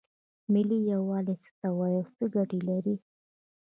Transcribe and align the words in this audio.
ملي 0.53 0.77
یووالی 0.91 1.35
څه 1.43 1.51
ته 1.59 1.67
وایې 1.77 1.99
او 2.01 2.09
څه 2.15 2.23
ګټې 2.35 2.59
لري؟ 2.69 2.95